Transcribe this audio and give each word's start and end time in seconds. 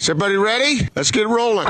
Is 0.00 0.08
everybody 0.08 0.36
ready? 0.36 0.88
Let's 0.96 1.10
get 1.10 1.28
rolling. 1.28 1.66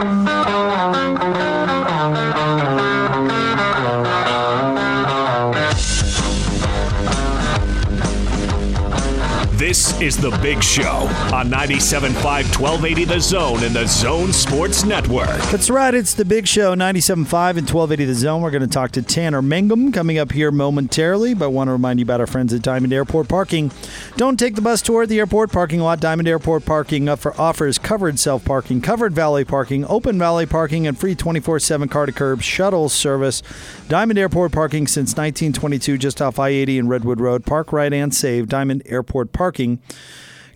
This 9.70 10.00
is 10.00 10.16
The 10.16 10.36
Big 10.42 10.64
Show 10.64 11.06
on 11.32 11.48
97.5 11.48 12.14
1280 12.58 13.04
The 13.04 13.20
Zone 13.20 13.62
and 13.62 13.72
The 13.72 13.86
Zone 13.86 14.32
Sports 14.32 14.84
Network. 14.84 15.28
That's 15.52 15.70
right. 15.70 15.94
It's 15.94 16.12
the 16.12 16.24
Big 16.24 16.48
Show, 16.48 16.74
97.5 16.74 17.14
and 17.14 17.70
1280 17.70 18.04
The 18.04 18.14
Zone. 18.14 18.42
We're 18.42 18.50
going 18.50 18.62
to 18.62 18.66
talk 18.66 18.90
to 18.90 19.02
Tanner 19.02 19.40
Mangum 19.40 19.92
coming 19.92 20.18
up 20.18 20.32
here 20.32 20.50
momentarily, 20.50 21.34
but 21.34 21.44
I 21.44 21.48
want 21.48 21.68
to 21.68 21.72
remind 21.72 22.00
you 22.00 22.02
about 22.02 22.18
our 22.18 22.26
friends 22.26 22.52
at 22.52 22.62
Diamond 22.62 22.92
Airport 22.92 23.28
Parking. 23.28 23.70
Don't 24.16 24.40
take 24.40 24.56
the 24.56 24.60
bus 24.60 24.82
tour 24.82 25.04
at 25.04 25.08
the 25.08 25.20
airport 25.20 25.52
parking 25.52 25.78
lot. 25.78 26.00
Diamond 26.00 26.26
Airport 26.26 26.64
Parking 26.64 27.08
up 27.08 27.20
for 27.20 27.40
offers 27.40 27.78
covered 27.78 28.18
self 28.18 28.44
parking, 28.44 28.80
covered 28.80 29.12
valet 29.12 29.44
parking, 29.44 29.84
open 29.84 30.18
valet 30.18 30.46
parking, 30.46 30.88
and 30.88 30.98
free 30.98 31.14
24 31.14 31.60
7 31.60 31.88
car 31.88 32.06
to 32.06 32.12
curb 32.12 32.42
shuttle 32.42 32.88
service. 32.88 33.40
Diamond 33.86 34.18
Airport 34.18 34.50
Parking 34.50 34.88
since 34.88 35.10
1922, 35.10 35.96
just 35.96 36.20
off 36.20 36.40
I 36.40 36.48
80 36.48 36.80
and 36.80 36.88
Redwood 36.88 37.20
Road. 37.20 37.46
Park 37.46 37.72
right 37.72 37.92
and 37.92 38.12
save. 38.12 38.48
Diamond 38.48 38.82
Airport 38.86 39.32
Parking 39.32 39.59
parking. 39.60 39.82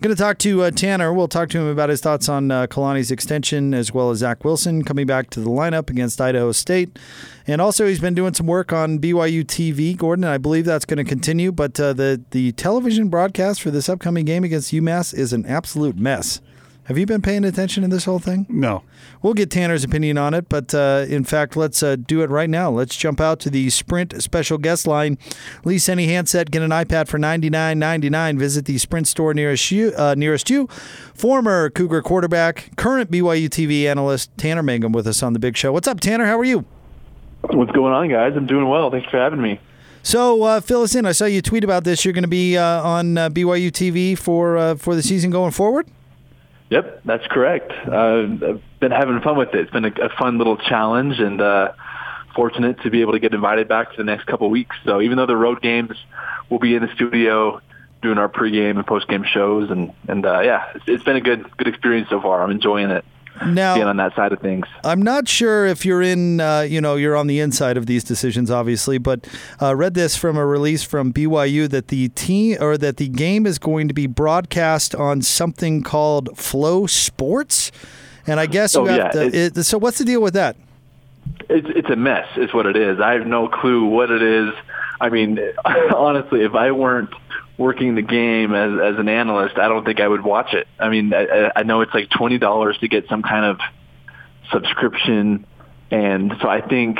Going 0.01 0.15
to 0.15 0.21
talk 0.21 0.37
to 0.39 0.63
uh, 0.63 0.71
Tanner. 0.71 1.13
We'll 1.13 1.29
talk 1.29 1.49
to 1.49 1.57
him 1.57 1.67
about 1.67 1.89
his 1.89 2.01
thoughts 2.01 2.27
on 2.27 2.51
uh, 2.51 2.67
Kalani's 2.67 3.11
extension 3.11 3.73
as 3.73 3.93
well 3.93 4.11
as 4.11 4.19
Zach 4.19 4.43
Wilson 4.43 4.83
coming 4.83 5.07
back 5.07 5.29
to 5.31 5.39
the 5.39 5.49
lineup 5.49 5.89
against 5.89 6.19
Idaho 6.19 6.51
State. 6.51 6.99
And 7.47 7.61
also, 7.61 7.87
he's 7.87 8.01
been 8.01 8.13
doing 8.13 8.33
some 8.33 8.45
work 8.45 8.73
on 8.73 8.99
BYU 8.99 9.45
TV, 9.45 9.95
Gordon, 9.95 10.25
and 10.25 10.33
I 10.33 10.37
believe 10.37 10.65
that's 10.65 10.85
going 10.85 10.97
to 10.97 11.09
continue. 11.09 11.51
But 11.51 11.79
uh, 11.79 11.93
the, 11.93 12.21
the 12.31 12.51
television 12.51 13.07
broadcast 13.07 13.61
for 13.61 13.71
this 13.71 13.87
upcoming 13.87 14.25
game 14.25 14.43
against 14.43 14.73
UMass 14.73 15.13
is 15.13 15.31
an 15.31 15.45
absolute 15.45 15.95
mess. 15.97 16.41
Have 16.85 16.99
you 16.99 17.07
been 17.07 17.23
paying 17.23 17.43
attention 17.43 17.81
to 17.81 17.89
this 17.89 18.05
whole 18.05 18.19
thing? 18.19 18.45
No. 18.47 18.83
We'll 19.23 19.33
get 19.33 19.49
Tanner's 19.49 19.83
opinion 19.83 20.19
on 20.19 20.35
it, 20.35 20.47
but 20.49 20.71
uh, 20.75 21.05
in 21.09 21.23
fact, 21.23 21.57
let's 21.57 21.81
uh, 21.81 21.95
do 21.95 22.21
it 22.21 22.29
right 22.29 22.49
now. 22.49 22.69
Let's 22.69 22.95
jump 22.95 23.19
out 23.19 23.39
to 23.39 23.49
the 23.49 23.71
Sprint 23.71 24.21
special 24.21 24.59
guest 24.59 24.85
line. 24.85 25.17
Lease 25.63 25.89
any 25.89 26.05
handset, 26.05 26.51
get 26.51 26.61
an 26.61 26.69
iPad 26.69 27.07
for 27.07 27.17
ninety 27.17 27.49
nine 27.49 27.79
ninety 27.79 28.07
nine. 28.11 28.37
Visit 28.37 28.65
the 28.65 28.77
Sprint 28.77 29.07
store 29.07 29.33
nearest 29.33 29.71
you. 29.71 29.93
Uh, 29.97 30.13
nearest 30.15 30.51
you. 30.51 30.67
Former 31.15 31.71
Cougar 31.71 32.03
quarterback, 32.03 32.69
current 32.75 33.09
BYU 33.09 33.49
TV 33.49 33.85
analyst 33.85 34.29
Tanner 34.37 34.61
Mangum 34.61 34.91
with 34.91 35.07
us 35.07 35.23
on 35.23 35.33
the 35.33 35.39
Big 35.39 35.57
Show. 35.57 35.73
What's 35.73 35.87
up, 35.87 35.99
Tanner? 35.99 36.25
How 36.27 36.37
are 36.37 36.45
you? 36.45 36.65
What's 37.49 37.71
going 37.71 37.93
on, 37.93 38.09
guys? 38.09 38.33
I'm 38.35 38.45
doing 38.45 38.69
well. 38.69 38.91
Thanks 38.91 39.09
for 39.09 39.17
having 39.17 39.41
me. 39.41 39.59
So 40.03 40.43
uh, 40.43 40.61
fill 40.61 40.83
us 40.83 40.93
in. 40.93 41.07
I 41.07 41.13
saw 41.13 41.25
you 41.25 41.41
tweet 41.41 41.63
about 41.63 41.83
this. 41.83 42.05
You're 42.05 42.13
going 42.13 42.21
to 42.21 42.27
be 42.27 42.57
uh, 42.57 42.83
on 42.83 43.17
uh, 43.17 43.29
BYU 43.31 43.71
TV 43.71 44.15
for 44.15 44.55
uh, 44.55 44.75
for 44.75 44.93
the 44.93 45.01
season 45.01 45.31
going 45.31 45.49
forward. 45.49 45.87
Yep, 46.69 47.01
that's 47.05 47.25
correct. 47.27 47.71
Uh, 47.71 48.23
I've 48.23 48.61
been 48.79 48.91
having 48.91 49.21
fun 49.21 49.37
with 49.37 49.49
it. 49.53 49.61
It's 49.61 49.71
been 49.71 49.85
a, 49.85 49.91
a 50.01 50.09
fun 50.17 50.37
little 50.37 50.57
challenge, 50.57 51.19
and 51.19 51.39
uh, 51.39 51.73
fortunate 52.35 52.81
to 52.81 52.89
be 52.89 53.01
able 53.01 53.13
to 53.13 53.19
get 53.19 53.33
invited 53.33 53.67
back 53.67 53.91
for 53.91 53.97
the 53.97 54.03
next 54.03 54.25
couple 54.25 54.49
weeks. 54.49 54.75
So 54.83 55.01
even 55.01 55.17
though 55.17 55.27
the 55.27 55.37
road 55.37 55.61
games, 55.61 55.95
we'll 56.49 56.59
be 56.59 56.75
in 56.75 56.81
the 56.81 56.93
studio 56.95 57.61
doing 58.01 58.17
our 58.17 58.29
pregame 58.29 58.77
and 58.77 58.85
postgame 58.85 59.25
shows, 59.25 59.69
and 59.69 59.93
and 60.07 60.25
uh, 60.25 60.41
yeah, 60.41 60.71
it's, 60.75 60.85
it's 60.87 61.03
been 61.03 61.15
a 61.15 61.21
good 61.21 61.45
good 61.57 61.67
experience 61.67 62.09
so 62.09 62.19
far. 62.19 62.41
I'm 62.41 62.51
enjoying 62.51 62.89
it 62.89 63.05
now, 63.45 63.75
being 63.75 63.87
on 63.87 63.97
that 63.97 64.15
side 64.15 64.31
of 64.31 64.39
things. 64.39 64.65
I'm 64.83 65.01
not 65.01 65.27
sure 65.27 65.65
if 65.65 65.85
you're 65.85 66.01
in, 66.01 66.39
uh, 66.39 66.61
you 66.61 66.81
know, 66.81 66.95
you're 66.95 67.15
on 67.15 67.27
the 67.27 67.39
inside 67.39 67.77
of 67.77 67.85
these 67.85 68.03
decisions, 68.03 68.49
obviously, 68.49 68.97
but 68.97 69.27
uh, 69.61 69.75
read 69.75 69.93
this 69.93 70.15
from 70.15 70.37
a 70.37 70.45
release 70.45 70.83
from 70.83 71.11
BYU 71.11 71.69
that 71.69 71.89
the 71.89 72.09
team 72.09 72.57
or 72.61 72.77
that 72.77 72.97
the 72.97 73.07
game 73.07 73.45
is 73.45 73.59
going 73.59 73.87
to 73.87 73.93
be 73.93 74.07
broadcast 74.07 74.95
on 74.95 75.21
something 75.21 75.83
called 75.83 76.37
Flo 76.37 76.87
Sports, 76.87 77.71
and 78.27 78.39
I 78.39 78.45
guess 78.45 78.75
you 78.75 78.81
oh, 78.81 78.85
have 78.85 78.97
yeah, 78.97 79.09
to. 79.11 79.37
It, 79.37 79.63
so 79.63 79.77
what's 79.77 79.97
the 79.97 80.05
deal 80.05 80.21
with 80.21 80.33
that? 80.33 80.55
It's 81.49 81.67
it's 81.69 81.89
a 81.89 81.95
mess, 81.95 82.27
is 82.37 82.53
what 82.53 82.65
it 82.65 82.75
is. 82.75 82.99
I 82.99 83.13
have 83.13 83.27
no 83.27 83.47
clue 83.47 83.85
what 83.85 84.11
it 84.11 84.21
is. 84.21 84.53
I 85.01 85.09
mean, 85.09 85.39
honestly, 85.95 86.41
if 86.43 86.55
I 86.55 86.71
weren't 86.71 87.09
working 87.57 87.95
the 87.95 88.01
game 88.01 88.53
as 88.53 88.93
as 88.93 88.99
an 88.99 89.09
analyst, 89.09 89.57
I 89.57 89.67
don't 89.67 89.85
think 89.85 89.99
I 89.99 90.07
would 90.07 90.23
watch 90.23 90.53
it. 90.53 90.67
I 90.79 90.89
mean, 90.89 91.13
I, 91.13 91.51
I 91.55 91.63
know 91.63 91.81
it's 91.81 91.93
like 91.93 92.09
twenty 92.09 92.37
dollars 92.37 92.77
to 92.81 92.87
get 92.87 93.07
some 93.09 93.23
kind 93.23 93.45
of 93.45 93.59
subscription, 94.51 95.45
and 95.91 96.33
so 96.41 96.49
I 96.49 96.61
think 96.61 96.99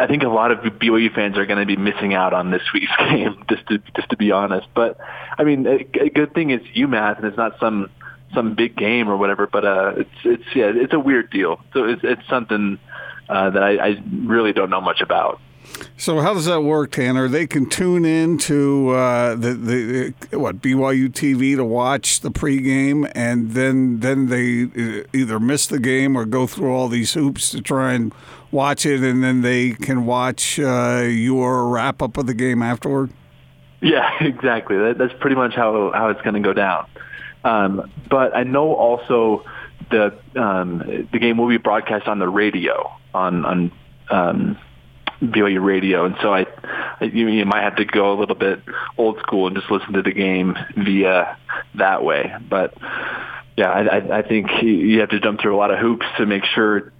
I 0.00 0.06
think 0.06 0.22
a 0.22 0.28
lot 0.28 0.52
of 0.52 0.58
BYU 0.58 1.14
fans 1.14 1.36
are 1.36 1.46
going 1.46 1.58
to 1.58 1.66
be 1.66 1.76
missing 1.76 2.14
out 2.14 2.32
on 2.32 2.50
this 2.50 2.62
week's 2.74 2.96
game, 2.96 3.44
just 3.48 3.66
to 3.68 3.78
just 3.94 4.10
to 4.10 4.16
be 4.16 4.32
honest. 4.32 4.66
But 4.74 4.98
I 5.38 5.44
mean, 5.44 5.66
a, 5.66 6.04
a 6.04 6.10
good 6.10 6.34
thing 6.34 6.50
is 6.50 6.60
UMass, 6.76 7.18
and 7.18 7.26
it's 7.26 7.36
not 7.36 7.58
some 7.60 7.90
some 8.34 8.54
big 8.54 8.76
game 8.76 9.08
or 9.08 9.16
whatever. 9.16 9.46
But 9.46 9.64
uh, 9.64 9.92
it's 9.96 10.10
it's 10.24 10.56
yeah, 10.56 10.72
it's 10.74 10.92
a 10.92 10.98
weird 10.98 11.30
deal. 11.30 11.60
So 11.72 11.84
it's 11.84 12.02
it's 12.02 12.28
something 12.28 12.78
uh, 13.28 13.50
that 13.50 13.62
I, 13.62 13.76
I 13.76 14.02
really 14.24 14.52
don't 14.52 14.70
know 14.70 14.80
much 14.80 15.00
about. 15.00 15.40
So 15.98 16.20
how 16.20 16.34
does 16.34 16.44
that 16.44 16.62
work, 16.62 16.92
Tanner? 16.92 17.28
They 17.28 17.46
can 17.46 17.68
tune 17.68 18.04
in 18.04 18.38
to 18.38 18.90
uh, 18.90 19.34
the, 19.34 19.54
the 20.30 20.38
what 20.38 20.60
BYU 20.60 21.08
TV 21.08 21.56
to 21.56 21.64
watch 21.64 22.20
the 22.20 22.30
pregame, 22.30 23.10
and 23.14 23.52
then 23.52 24.00
then 24.00 24.26
they 24.26 25.02
either 25.18 25.40
miss 25.40 25.66
the 25.66 25.78
game 25.78 26.16
or 26.16 26.24
go 26.24 26.46
through 26.46 26.72
all 26.72 26.88
these 26.88 27.14
hoops 27.14 27.50
to 27.50 27.62
try 27.62 27.94
and 27.94 28.14
watch 28.50 28.84
it, 28.84 29.02
and 29.02 29.24
then 29.24 29.42
they 29.42 29.70
can 29.70 30.06
watch 30.06 30.58
uh, 30.58 31.06
your 31.08 31.68
wrap 31.68 32.02
up 32.02 32.16
of 32.18 32.26
the 32.26 32.34
game 32.34 32.62
afterward. 32.62 33.10
Yeah, 33.80 34.10
exactly. 34.20 34.76
That, 34.76 34.98
that's 34.98 35.14
pretty 35.18 35.36
much 35.36 35.54
how 35.54 35.92
how 35.92 36.10
it's 36.10 36.22
going 36.22 36.34
to 36.34 36.40
go 36.40 36.52
down. 36.52 36.86
Um, 37.42 37.90
but 38.10 38.36
I 38.36 38.42
know 38.42 38.74
also 38.74 39.44
the 39.90 40.14
um, 40.34 41.08
the 41.10 41.18
game 41.18 41.38
will 41.38 41.48
be 41.48 41.58
broadcast 41.58 42.06
on 42.06 42.18
the 42.18 42.28
radio 42.28 42.92
on 43.14 43.44
on. 43.44 43.72
Um, 44.08 44.58
BYU 45.22 45.64
radio, 45.64 46.04
and 46.04 46.16
so 46.20 46.32
I, 46.32 46.46
I 47.00 47.04
you, 47.04 47.28
you 47.28 47.44
might 47.46 47.62
have 47.62 47.76
to 47.76 47.84
go 47.84 48.12
a 48.12 48.16
little 48.18 48.34
bit 48.34 48.60
old 48.98 49.18
school 49.20 49.46
and 49.46 49.56
just 49.56 49.70
listen 49.70 49.94
to 49.94 50.02
the 50.02 50.12
game 50.12 50.56
via 50.76 51.38
that 51.76 52.04
way. 52.04 52.32
But 52.48 52.74
yeah, 53.56 53.70
I, 53.70 54.18
I 54.18 54.22
think 54.22 54.50
you 54.62 55.00
have 55.00 55.10
to 55.10 55.20
jump 55.20 55.40
through 55.40 55.56
a 55.56 55.58
lot 55.58 55.70
of 55.70 55.78
hoops 55.78 56.06
to 56.18 56.26
make 56.26 56.44
sure 56.44 56.92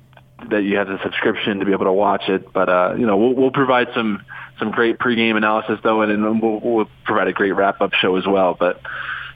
that 0.50 0.62
you 0.62 0.76
have 0.76 0.88
the 0.88 0.98
subscription 1.02 1.58
to 1.58 1.64
be 1.66 1.72
able 1.72 1.84
to 1.84 1.92
watch 1.92 2.28
it. 2.28 2.52
But 2.52 2.68
uh, 2.68 2.94
you 2.98 3.06
know, 3.06 3.16
we'll, 3.16 3.34
we'll 3.34 3.50
provide 3.50 3.88
some 3.94 4.24
some 4.58 4.70
great 4.70 4.98
pregame 4.98 5.36
analysis 5.36 5.78
though, 5.82 6.02
and, 6.02 6.10
and 6.10 6.42
we'll, 6.42 6.60
we'll 6.60 6.88
provide 7.04 7.28
a 7.28 7.32
great 7.32 7.52
wrap 7.52 7.80
up 7.80 7.92
show 7.94 8.16
as 8.16 8.26
well. 8.26 8.56
But 8.58 8.80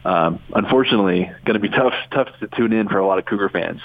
um, 0.05 0.41
unfortunately, 0.55 1.31
going 1.45 1.55
to 1.55 1.61
be 1.61 1.69
tough 1.69 1.95
tough 2.13 2.29
to 2.41 2.49
tune 2.49 2.73
in 2.73 2.89
for 2.89 2.99
a 2.99 3.07
lot 3.07 3.19
of 3.19 3.27
Cougar 3.27 3.51
fans. 3.51 3.81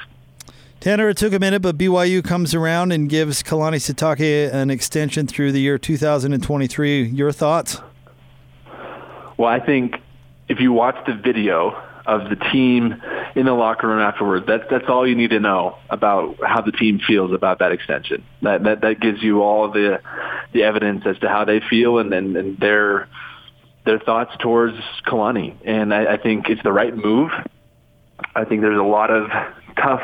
Tanner, 0.86 1.10
it 1.10 1.18
took 1.18 1.34
a 1.34 1.40
minute, 1.40 1.64
but 1.64 1.80
BYU 1.80 2.24
comes 2.24 2.54
around 2.54 2.92
and 2.92 3.10
gives 3.10 3.42
Kalani 3.42 3.78
Sitake 3.78 4.54
an 4.54 4.70
extension 4.70 5.26
through 5.26 5.52
the 5.52 5.60
year 5.60 5.80
2023. 5.80 7.06
Your 7.06 7.32
thoughts? 7.32 7.82
Well, 9.36 9.50
I 9.50 9.60
think 9.60 9.96
if 10.48 10.60
you 10.60 10.74
watch 10.74 10.96
the 11.08 11.16
video 11.16 11.72
of 12.06 12.30
the 12.30 12.36
team 12.36 13.02
in 13.36 13.48
the 13.48 13.54
locker 13.54 13.88
room 13.88 14.00
afterwards, 14.00 14.46
that's 14.46 14.66
that's 14.70 14.86
all 14.88 15.08
you 15.08 15.16
need 15.16 15.32
to 15.32 15.40
know 15.40 15.76
about 15.90 16.38
how 16.46 16.62
the 16.62 16.72
team 16.72 17.00
feels 17.00 17.34
about 17.34 17.58
that 17.58 17.72
extension. 17.72 18.24
That 18.44 18.64
that, 18.66 18.82
that 18.82 19.00
gives 19.00 19.24
you 19.24 19.42
all 19.42 19.72
the 19.72 20.02
the 20.54 20.62
evidence 20.62 21.02
as 21.08 21.18
to 21.22 21.30
how 21.30 21.46
they 21.46 21.62
feel 21.68 21.98
and 21.98 22.14
and, 22.14 22.38
and 22.38 22.60
their 22.60 23.10
their 23.88 23.98
thoughts 23.98 24.34
towards 24.38 24.78
Kalani. 25.08 25.56
And 25.66 25.92
I, 25.92 26.14
I 26.14 26.18
think 26.18 26.48
it's 26.48 26.62
the 26.62 26.72
right 26.72 26.96
move. 26.96 27.32
I 28.36 28.46
think 28.46 28.62
there's 28.62 28.78
a 28.78 28.84
lot 28.84 29.10
of 29.10 29.32
tough 29.78 30.04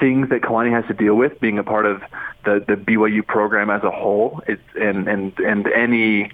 things 0.00 0.30
that 0.30 0.40
Kalani 0.40 0.72
has 0.72 0.84
to 0.86 0.94
deal 0.94 1.14
with 1.14 1.38
being 1.40 1.58
a 1.58 1.62
part 1.62 1.86
of 1.86 2.02
the, 2.44 2.64
the 2.66 2.74
BYU 2.74 3.24
program 3.24 3.70
as 3.70 3.82
a 3.84 3.90
whole. 3.90 4.42
It's 4.48 4.62
and 4.74 5.06
and 5.06 5.38
and 5.38 5.66
any 5.68 6.32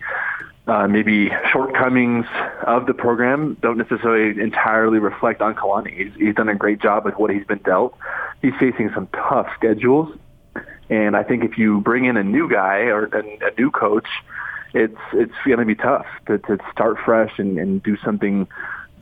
uh, 0.66 0.88
maybe 0.88 1.30
shortcomings 1.52 2.26
of 2.66 2.86
the 2.86 2.94
program 2.94 3.56
don't 3.60 3.78
necessarily 3.78 4.40
entirely 4.40 4.98
reflect 4.98 5.40
on 5.40 5.54
Kalani. 5.54 5.96
He's, 5.96 6.14
he's 6.16 6.34
done 6.34 6.48
a 6.48 6.54
great 6.54 6.80
job 6.80 7.04
with 7.04 7.14
what 7.14 7.30
he's 7.30 7.44
been 7.44 7.58
dealt. 7.58 7.96
He's 8.42 8.54
facing 8.58 8.90
some 8.94 9.08
tough 9.08 9.48
schedules, 9.56 10.16
and 10.88 11.16
I 11.16 11.22
think 11.22 11.44
if 11.44 11.58
you 11.58 11.80
bring 11.80 12.04
in 12.04 12.16
a 12.16 12.24
new 12.24 12.48
guy 12.48 12.86
or 12.86 13.06
a, 13.06 13.20
a 13.20 13.50
new 13.58 13.70
coach, 13.70 14.08
it's 14.74 15.00
it's 15.12 15.34
going 15.44 15.58
to 15.58 15.64
be 15.64 15.74
tough 15.74 16.06
to, 16.26 16.38
to 16.38 16.58
start 16.72 16.98
fresh 17.04 17.38
and, 17.38 17.58
and 17.58 17.82
do 17.82 17.96
something 18.04 18.46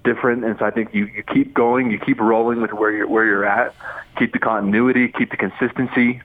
different. 0.05 0.45
And 0.45 0.57
so 0.59 0.65
I 0.65 0.71
think 0.71 0.95
you, 0.95 1.07
you 1.07 1.23
keep 1.23 1.55
going, 1.55 1.91
you 1.91 1.99
keep 1.99 2.21
rolling 2.21 2.61
with 2.61 2.73
where 2.73 2.93
you're 2.93 3.09
where 3.09 3.25
you're 3.25 3.45
at, 3.45 3.75
keep 4.19 4.33
the 4.33 4.39
continuity, 4.39 5.09
keep 5.09 5.31
the 5.31 5.37
consistency. 5.37 6.21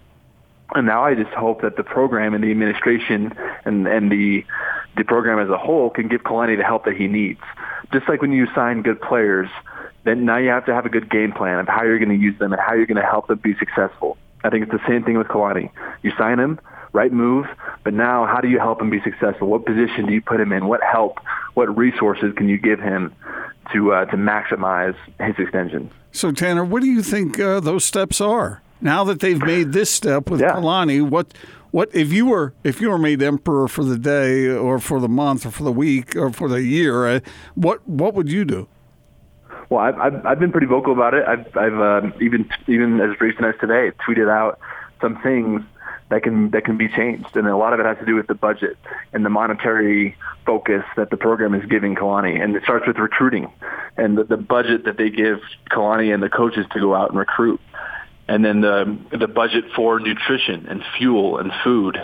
And 0.76 0.86
now 0.86 1.04
I 1.04 1.16
just 1.16 1.32
hope 1.32 1.62
that 1.62 1.78
the 1.78 1.84
program 1.84 2.36
and 2.36 2.44
the 2.44 2.52
administration 2.52 3.34
and 3.66 3.88
and 3.88 4.12
the 4.12 4.46
the 4.98 5.04
program 5.04 5.40
as 5.40 5.50
a 5.50 5.58
whole 5.58 5.90
can 5.90 6.08
give 6.08 6.22
Kalani 6.22 6.58
the 6.58 6.64
help 6.64 6.86
that 6.86 6.96
he 6.96 7.08
needs. 7.08 7.42
Just 7.92 8.08
like 8.08 8.22
when 8.22 8.32
you 8.32 8.48
sign 8.54 8.84
good 8.84 9.02
players, 9.02 9.50
then 10.04 10.26
now 10.26 10.38
you 10.38 10.50
have 10.50 10.66
to 10.66 10.74
have 10.74 10.86
a 10.86 10.90
good 10.90 11.10
game 11.10 11.32
plan 11.32 11.60
of 11.60 11.68
how 11.68 11.84
you're 11.84 11.98
going 11.98 12.10
to 12.10 12.24
use 12.24 12.38
them 12.38 12.52
and 12.54 12.62
how 12.62 12.74
you're 12.74 12.86
going 12.86 13.02
to 13.02 13.10
help 13.10 13.28
them 13.28 13.40
be 13.40 13.56
successful. 13.56 14.18
I 14.44 14.50
think 14.50 14.64
it's 14.64 14.72
the 14.72 14.88
same 14.88 15.04
thing 15.04 15.18
with 15.18 15.28
Kalani. 15.28 15.72
You 16.04 16.12
sign 16.18 16.40
him, 16.40 16.60
right 16.94 17.12
move, 17.12 17.46
but 17.84 17.94
now 17.94 18.26
how 18.26 18.42
do 18.42 18.48
you 18.48 18.60
help 18.60 18.82
him 18.82 18.90
be 18.90 19.02
successful? 19.02 19.48
What 19.48 19.66
position 19.66 20.06
do 20.08 20.14
you 20.14 20.22
put 20.22 20.40
him 20.40 20.52
in? 20.52 20.68
What 20.68 20.82
help, 20.82 21.20
what 21.54 21.76
resources 21.78 22.34
can 22.36 22.50
you 22.50 22.58
give 22.58 22.80
him 22.80 23.14
to 23.74 23.94
uh, 23.94 24.06
to 24.06 24.18
maximize 24.18 24.96
his 25.20 25.36
extension. 25.38 25.92
So 26.12 26.32
Tanner, 26.32 26.66
what 26.66 26.82
do 26.82 26.88
you 26.88 27.04
think 27.04 27.40
uh, 27.40 27.60
those 27.60 27.86
steps 27.86 28.20
are? 28.20 28.62
Now 28.82 29.04
that 29.04 29.20
they've 29.20 29.42
made 29.42 29.74
this 29.74 29.90
step 29.90 30.30
with 30.30 30.42
Yeah. 30.42 30.54
Kalani, 30.54 31.08
what 31.08 31.34
what 31.72 31.90
if 31.94 32.12
you 32.12 32.26
were 32.26 32.54
if 32.64 32.82
you 32.82 32.90
were 32.90 32.98
made 32.98 33.22
emperor 33.22 33.68
for 33.68 33.84
the 33.84 33.98
day 33.98 34.48
or 34.48 34.80
for 34.80 35.00
the 35.00 35.10
month 35.10 35.46
or 35.46 35.52
for 35.52 35.64
the 35.64 35.72
week 35.72 36.16
or 36.16 36.32
for 36.32 36.48
the 36.48 36.64
year, 36.64 37.06
uh, 37.06 37.20
what 37.56 37.88
what 37.88 38.14
would 38.14 38.32
you 38.32 38.46
do? 38.46 38.68
Well, 39.70 39.82
I've, 39.82 40.00
I've, 40.00 40.26
I've 40.26 40.40
been 40.40 40.52
pretty 40.52 40.66
vocal 40.66 40.94
about 40.94 41.14
it. 41.14 41.24
I've, 41.28 41.46
I've 41.56 41.80
um, 41.80 42.14
even 42.22 42.50
even 42.68 43.00
as 43.02 43.20
recent 43.22 43.46
as 43.46 43.56
today 43.60 43.92
tweeted 44.08 44.32
out 44.32 44.60
some 45.00 45.22
things 45.22 45.62
that 46.10 46.24
can 46.24 46.50
that 46.52 46.66
can 46.66 46.78
be 46.78 46.88
changed, 46.90 47.36
and 47.36 47.48
a 47.48 47.56
lot 47.56 47.74
of 47.74 47.80
it 47.80 47.86
has 47.86 47.98
to 48.00 48.06
do 48.06 48.16
with 48.16 48.28
the 48.28 48.34
budget 48.34 48.78
and 49.14 49.24
the 49.24 49.30
monetary 49.30 50.18
focus 50.46 50.84
that 50.98 51.10
the 51.10 51.18
program 51.18 51.54
is 51.54 51.66
giving 51.70 51.96
Kalani, 51.96 52.42
and 52.42 52.56
it 52.56 52.64
starts 52.64 52.88
with 52.88 52.98
recruiting 52.98 53.52
and 53.98 54.18
the, 54.18 54.24
the 54.24 54.38
budget 54.38 54.86
that 54.86 54.98
they 54.98 55.10
give 55.10 55.40
Kalani 55.70 56.14
and 56.14 56.24
the 56.24 56.30
coaches 56.30 56.66
to 56.72 56.80
go 56.80 56.96
out 56.96 57.10
and 57.10 57.20
recruit, 57.20 57.62
and 58.28 58.44
then 58.44 58.62
the 58.62 58.98
the 59.12 59.28
budget 59.28 59.66
for 59.76 60.00
nutrition 60.00 60.66
and 60.68 60.84
fuel 60.98 61.38
and 61.38 61.52
food 61.64 61.98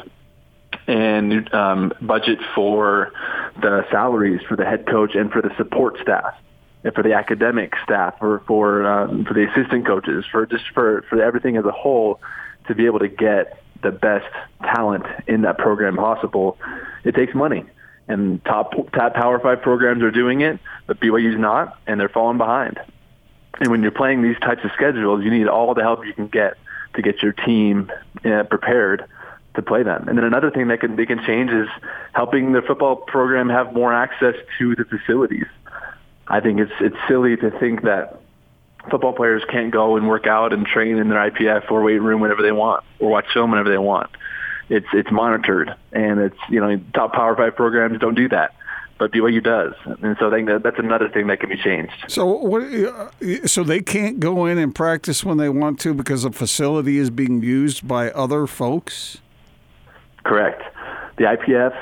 and 0.88 1.52
um, 1.54 1.92
budget 2.02 2.40
for 2.54 3.12
the 3.60 3.86
salaries 3.92 4.42
for 4.48 4.56
the 4.56 4.66
head 4.66 4.86
coach 4.86 5.16
and 5.16 5.32
for 5.32 5.42
the 5.42 5.50
support 5.58 5.98
staff 6.02 6.36
and 6.84 6.94
for 6.94 7.02
the 7.02 7.14
academic 7.14 7.74
staff 7.84 8.14
or 8.22 8.44
for 8.46 8.86
um, 8.86 9.26
for 9.26 9.34
the 9.34 9.48
assistant 9.50 9.88
coaches 9.88 10.26
for 10.32 10.46
just 10.46 10.66
for 10.74 11.04
for 11.10 11.22
everything 11.22 11.58
as 11.58 11.66
a 11.66 11.72
whole 11.72 12.20
to 12.68 12.76
be 12.76 12.86
able 12.86 13.00
to 13.00 13.08
get 13.08 13.64
the 13.86 13.92
best 13.92 14.26
talent 14.62 15.06
in 15.28 15.42
that 15.42 15.58
program 15.58 15.96
possible 15.96 16.58
it 17.04 17.16
takes 17.16 17.34
money 17.34 17.64
and 18.08 18.44
top 18.46 18.74
top 18.92 19.14
power 19.14 19.40
five 19.40 19.62
programs 19.62 20.04
are 20.04 20.12
doing 20.12 20.42
it 20.42 20.60
but 20.88 21.00
BYU's 21.00 21.40
not 21.40 21.78
and 21.88 22.00
they're 22.00 22.10
falling 22.10 22.38
behind 22.38 22.80
and 23.60 23.70
when 23.70 23.82
you're 23.82 23.92
playing 23.92 24.22
these 24.22 24.38
types 24.40 24.64
of 24.64 24.72
schedules 24.74 25.24
you 25.24 25.32
need 25.32 25.48
all 25.48 25.74
the 25.74 25.82
help 25.82 26.06
you 26.06 26.14
can 26.14 26.28
get 26.28 26.56
to 26.96 27.02
get 27.02 27.22
your 27.22 27.34
team 27.34 27.92
uh, 28.26 28.44
prepared 28.44 29.06
to 29.56 29.62
play 29.62 29.84
them. 29.84 30.08
And 30.08 30.18
then 30.18 30.26
another 30.26 30.52
thing 30.52 30.68
that 30.68 30.80
can 30.82 30.96
they 30.96 31.06
can 31.06 31.24
change 31.26 31.52
is 31.52 31.68
helping 32.14 32.52
the 32.52 32.62
football 32.62 32.96
program 32.96 33.50
have 33.50 33.74
more 33.74 33.94
access 33.94 34.36
to 34.60 34.76
the 34.76 34.86
facilities. 34.86 35.48
I 36.28 36.40
think 36.40 36.60
it's 36.60 36.72
it's 36.80 36.98
silly 37.08 37.38
to 37.38 37.52
think 37.60 37.84
that 37.84 38.20
football 38.90 39.14
players 39.14 39.44
can't 39.50 39.72
go 39.72 39.96
and 39.98 40.08
work 40.08 40.28
out 40.28 40.54
and 40.54 40.66
train 40.66 40.98
in 40.98 41.10
their 41.10 41.32
IPF 41.32 41.70
or 41.72 41.82
weight 41.82 42.00
room 42.02 42.22
whenever 42.22 42.42
they 42.42 42.52
want 42.52 42.84
or 43.00 43.10
watch 43.10 43.26
film 43.34 43.52
whenever 43.52 43.70
they 43.70 43.78
want. 43.78 44.10
It's 44.70 44.88
it's 44.94 45.12
monitored 45.12 45.76
and 45.92 46.20
it's 46.20 46.38
you 46.50 46.60
know 46.60 46.80
top 46.94 47.14
Power 47.14 47.36
Five 47.36 47.56
programs 47.56 48.00
don't 48.00 48.16
do 48.16 48.28
that, 48.30 48.56
but 48.98 49.12
BYU 49.12 49.44
does, 49.44 49.74
and 50.02 50.16
so 50.20 50.28
I 50.28 50.32
think 50.32 50.48
that 50.48 50.64
that's 50.64 50.80
another 50.80 51.08
thing 51.08 51.28
that 51.28 51.40
can 51.40 51.50
be 51.50 51.58
changed. 51.58 51.94
So 52.08 52.26
what? 52.26 52.64
uh, 52.64 53.10
So 53.48 53.64
they 53.64 53.82
can't 53.82 54.20
go 54.20 54.46
in 54.48 54.58
and 54.58 54.74
practice 54.74 55.24
when 55.24 55.38
they 55.38 55.50
want 55.50 55.80
to 55.82 55.94
because 55.94 56.24
the 56.24 56.32
facility 56.32 56.98
is 56.98 57.12
being 57.12 57.44
used 57.44 57.88
by 57.88 58.10
other 58.12 58.48
folks. 58.48 59.20
Correct. 60.24 60.64
The 61.18 61.26
IPF 61.26 61.76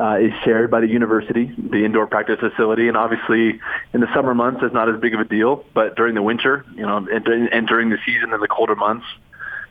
uh, 0.00 0.16
is 0.18 0.32
shared 0.44 0.70
by 0.70 0.80
the 0.80 0.88
university, 0.88 1.54
the 1.58 1.84
indoor 1.84 2.06
practice 2.06 2.40
facility, 2.40 2.88
and 2.88 2.96
obviously 2.96 3.60
in 3.92 4.00
the 4.00 4.12
summer 4.14 4.34
months 4.34 4.60
it's 4.62 4.74
not 4.74 4.88
as 4.88 5.00
big 5.00 5.14
of 5.14 5.20
a 5.20 5.24
deal, 5.24 5.64
but 5.74 5.94
during 5.96 6.14
the 6.14 6.22
winter, 6.22 6.64
you 6.74 6.86
know, 6.86 6.96
and, 6.96 7.28
and 7.28 7.66
during 7.66 7.90
the 7.90 7.98
season 8.06 8.32
in 8.32 8.40
the 8.40 8.48
colder 8.48 8.74
months, 8.74 9.06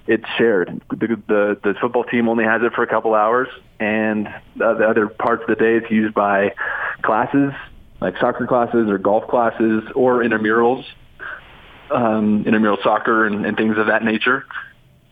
it's 0.08 0.26
shared. 0.38 0.82
The, 0.90 1.22
the 1.28 1.60
the 1.64 1.74
football 1.82 2.04
team 2.04 2.30
only 2.30 2.44
has 2.44 2.62
it 2.64 2.74
for 2.74 2.84
a 2.84 2.88
couple 2.88 3.14
hours, 3.14 3.48
and 3.80 4.28
uh, 4.28 4.74
the 4.76 4.88
other 4.88 5.08
parts 5.08 5.44
of 5.44 5.50
the 5.50 5.56
day 5.56 5.76
it's 5.76 5.92
used 5.92 6.14
by 6.14 6.54
classes 7.02 7.54
like 8.02 8.18
soccer 8.18 8.48
classes 8.48 8.90
or 8.90 8.98
golf 8.98 9.28
classes 9.28 9.84
or 9.96 10.20
intramurals, 10.24 10.86
um, 11.92 12.44
intramural 12.46 12.78
soccer 12.84 13.26
and, 13.26 13.46
and 13.46 13.58
things 13.58 13.78
of 13.78 13.88
that 13.88 14.04
nature. 14.04 14.46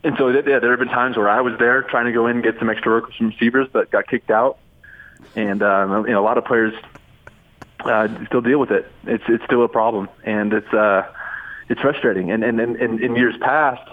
And 0.03 0.15
so, 0.17 0.29
yeah, 0.29 0.59
there 0.59 0.69
have 0.69 0.79
been 0.79 0.87
times 0.87 1.17
where 1.17 1.27
I 1.27 1.41
was 1.41 1.53
there 1.59 1.81
trying 1.81 2.05
to 2.05 2.13
go 2.13 2.27
in 2.27 2.37
and 2.37 2.43
get 2.43 2.59
some 2.59 2.69
extra 2.69 2.91
work 2.91 3.07
with 3.07 3.15
some 3.17 3.29
receivers, 3.29 3.67
but 3.71 3.91
got 3.91 4.07
kicked 4.07 4.31
out. 4.31 4.59
And 5.35 5.61
um, 5.61 6.05
you 6.05 6.13
know, 6.13 6.21
a 6.21 6.25
lot 6.25 6.37
of 6.37 6.45
players 6.45 6.73
uh, 7.81 8.07
still 8.27 8.41
deal 8.41 8.59
with 8.59 8.71
it. 8.71 8.91
It's 9.03 9.23
it's 9.27 9.43
still 9.45 9.63
a 9.63 9.67
problem, 9.67 10.09
and 10.23 10.53
it's 10.53 10.73
uh, 10.73 11.11
it's 11.69 11.81
frustrating. 11.81 12.31
And 12.31 12.43
and, 12.43 12.59
and 12.59 12.99
in 13.01 13.15
years 13.15 13.35
past, 13.39 13.87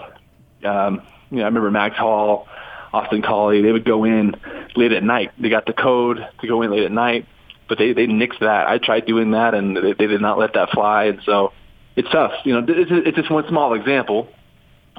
um, 0.63 1.01
you 1.29 1.37
know, 1.37 1.43
I 1.43 1.47
remember 1.47 1.71
Max 1.71 1.97
Hall, 1.97 2.47
Austin 2.93 3.21
Collie, 3.21 3.61
they 3.61 3.71
would 3.71 3.85
go 3.85 4.03
in 4.03 4.35
late 4.75 4.91
at 4.91 5.03
night. 5.03 5.31
They 5.39 5.49
got 5.49 5.65
the 5.65 5.73
code 5.73 6.25
to 6.41 6.47
go 6.47 6.61
in 6.61 6.71
late 6.71 6.83
at 6.83 6.91
night, 6.91 7.27
but 7.69 7.77
they 7.77 7.93
they 7.93 8.07
nixed 8.07 8.39
that. 8.39 8.67
I 8.67 8.77
tried 8.77 9.05
doing 9.05 9.31
that, 9.31 9.53
and 9.53 9.77
they, 9.77 9.93
they 9.93 10.07
did 10.07 10.21
not 10.21 10.39
let 10.39 10.53
that 10.53 10.71
fly. 10.71 11.05
And 11.05 11.21
so, 11.25 11.53
it's 11.95 12.09
tough. 12.09 12.33
You 12.43 12.53
know, 12.53 12.65
it's, 12.67 12.91
it's 12.91 13.17
just 13.17 13.29
one 13.29 13.47
small 13.47 13.73
example 13.73 14.29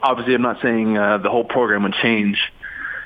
obviously 0.02 0.34
I'm 0.34 0.42
not 0.42 0.60
saying 0.62 0.96
uh, 0.96 1.18
the 1.18 1.30
whole 1.30 1.44
program 1.44 1.82
would 1.84 1.94
change 1.94 2.38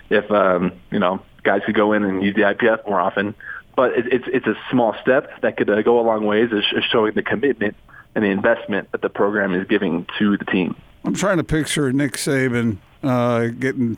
if 0.08 0.30
um, 0.30 0.72
you 0.90 0.98
know 0.98 1.22
guys 1.42 1.62
could 1.64 1.74
go 1.74 1.92
in 1.92 2.04
and 2.04 2.22
use 2.22 2.34
the 2.34 2.42
IPF 2.42 2.86
more 2.86 3.00
often, 3.00 3.34
but 3.76 3.92
it, 3.92 4.12
it's 4.12 4.24
it's 4.28 4.46
a 4.46 4.54
small 4.70 4.94
step 5.00 5.40
that 5.42 5.56
could 5.56 5.70
uh, 5.70 5.82
go 5.82 6.00
a 6.00 6.02
long 6.02 6.26
ways 6.26 6.50
as, 6.52 6.64
as 6.76 6.84
showing 6.84 7.14
the 7.14 7.22
commitment 7.22 7.76
and 8.14 8.24
the 8.24 8.28
investment 8.28 8.90
that 8.92 9.02
the 9.02 9.08
program 9.08 9.54
is 9.54 9.66
giving 9.68 10.06
to 10.18 10.36
the 10.36 10.44
team. 10.44 10.76
I'm 11.04 11.14
trying 11.14 11.38
to 11.38 11.44
picture 11.44 11.92
Nick 11.92 12.12
Saban 12.12 12.78
uh, 13.02 13.46
getting 13.48 13.96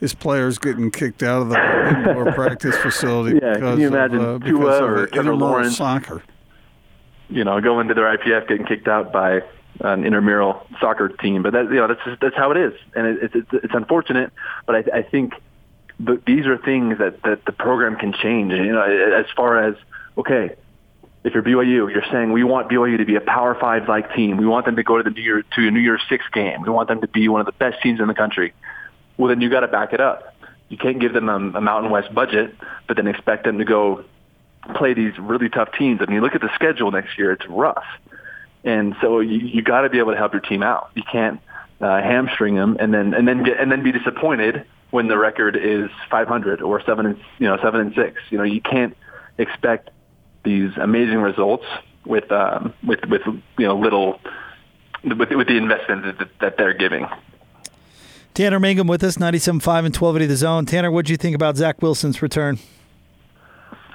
his 0.00 0.14
players 0.14 0.58
getting 0.58 0.90
kicked 0.90 1.22
out 1.22 1.42
of 1.42 1.48
the 1.48 1.88
indoor 1.88 2.32
practice 2.34 2.76
facility. 2.76 3.38
Yeah, 3.42 3.54
because 3.54 3.74
can 3.74 3.80
you 3.80 3.88
imagine 3.88 4.20
of, 4.20 4.42
uh, 4.42 4.46
Tua 4.46 4.60
or 4.60 4.70
the 4.70 4.78
Trevor 4.78 5.04
intramural 5.06 5.38
Lawrence? 5.38 5.76
soccer? 5.76 6.22
You 7.28 7.44
know, 7.44 7.60
going 7.60 7.88
to 7.88 7.94
their 7.94 8.16
IPF, 8.16 8.48
getting 8.48 8.64
kicked 8.64 8.88
out 8.88 9.12
by 9.12 9.42
an 9.80 10.04
intramural 10.04 10.66
soccer 10.80 11.08
team, 11.08 11.42
but 11.42 11.52
that 11.52 11.64
you 11.64 11.76
know 11.76 11.88
that's 11.88 12.00
just, 12.04 12.20
that's 12.20 12.36
how 12.36 12.50
it 12.50 12.56
is, 12.56 12.72
and 12.94 13.06
it, 13.06 13.18
it's 13.22 13.34
it's 13.34 13.64
it's 13.64 13.74
unfortunate. 13.74 14.32
But 14.66 14.76
I, 14.76 14.98
I 14.98 15.02
think 15.02 15.34
the, 16.00 16.20
these 16.26 16.46
are 16.46 16.56
things 16.58 16.98
that 16.98 17.22
that 17.22 17.44
the 17.44 17.52
program 17.52 17.96
can 17.96 18.12
change. 18.12 18.52
You 18.52 18.72
know, 18.72 18.82
as 18.82 19.26
far 19.36 19.62
as 19.62 19.74
okay, 20.16 20.54
if 21.24 21.34
you're 21.34 21.42
BYU, 21.42 21.92
you're 21.92 22.04
saying 22.10 22.32
we 22.32 22.44
want 22.44 22.68
BYU 22.68 22.98
to 22.98 23.04
be 23.04 23.16
a 23.16 23.20
Power 23.20 23.56
Five 23.60 23.88
like 23.88 24.14
team. 24.14 24.36
We 24.36 24.46
want 24.46 24.66
them 24.66 24.76
to 24.76 24.82
go 24.82 24.96
to 24.96 25.02
the 25.02 25.10
New 25.10 25.22
Year 25.22 25.42
to 25.42 25.68
a 25.68 25.70
New 25.70 25.80
Year's 25.80 26.02
Six 26.08 26.24
game. 26.32 26.62
We 26.62 26.70
want 26.70 26.88
them 26.88 27.00
to 27.00 27.08
be 27.08 27.28
one 27.28 27.40
of 27.40 27.46
the 27.46 27.52
best 27.52 27.82
teams 27.82 28.00
in 28.00 28.06
the 28.06 28.14
country. 28.14 28.54
Well, 29.16 29.28
then 29.28 29.40
you 29.40 29.50
got 29.50 29.60
to 29.60 29.68
back 29.68 29.92
it 29.92 30.00
up. 30.00 30.34
You 30.68 30.76
can't 30.76 31.00
give 31.00 31.12
them 31.12 31.28
a, 31.28 31.58
a 31.58 31.60
Mountain 31.60 31.90
West 31.90 32.14
budget, 32.14 32.54
but 32.86 32.96
then 32.96 33.06
expect 33.06 33.44
them 33.44 33.58
to 33.58 33.64
go 33.64 34.04
play 34.76 34.94
these 34.94 35.18
really 35.18 35.48
tough 35.48 35.70
teams. 35.76 36.00
I 36.00 36.10
mean, 36.10 36.20
look 36.20 36.34
at 36.34 36.40
the 36.40 36.54
schedule 36.54 36.90
next 36.92 37.18
year; 37.18 37.32
it's 37.32 37.46
rough. 37.48 37.86
And 38.64 38.94
so 39.00 39.20
you, 39.20 39.38
you 39.38 39.62
got 39.62 39.82
to 39.82 39.88
be 39.88 39.98
able 39.98 40.12
to 40.12 40.18
help 40.18 40.32
your 40.32 40.42
team 40.42 40.62
out. 40.62 40.90
You 40.94 41.02
can't 41.10 41.40
uh, 41.80 42.00
hamstring 42.02 42.54
them 42.54 42.76
and 42.78 42.92
then 42.94 43.14
and 43.14 43.26
then 43.26 43.42
get 43.42 43.58
and 43.58 43.72
then 43.72 43.82
be 43.82 43.92
disappointed 43.92 44.64
when 44.90 45.08
the 45.08 45.18
record 45.18 45.56
is 45.56 45.90
500 46.10 46.62
or 46.62 46.82
seven 46.84 47.06
and 47.06 47.20
you 47.38 47.46
know 47.46 47.58
seven 47.62 47.80
and 47.80 47.94
six. 47.94 48.20
You 48.30 48.38
know 48.38 48.44
you 48.44 48.60
can't 48.60 48.96
expect 49.38 49.90
these 50.44 50.70
amazing 50.76 51.18
results 51.18 51.64
with 52.04 52.30
um, 52.32 52.74
with 52.86 53.00
with 53.06 53.22
you 53.26 53.66
know 53.66 53.76
little 53.76 54.20
with 55.04 55.30
with 55.30 55.46
the 55.46 55.56
investment 55.56 56.18
that, 56.18 56.28
that 56.40 56.56
they're 56.56 56.74
giving. 56.74 57.06
Tanner 58.34 58.60
Mangum 58.60 58.86
with 58.86 59.02
us, 59.02 59.16
97.5 59.16 59.48
and 59.48 59.96
1280 59.96 60.26
The 60.26 60.36
Zone. 60.36 60.64
Tanner, 60.64 60.92
what 60.92 61.06
do 61.06 61.12
you 61.12 61.16
think 61.16 61.34
about 61.34 61.56
Zach 61.56 61.82
Wilson's 61.82 62.22
return? 62.22 62.60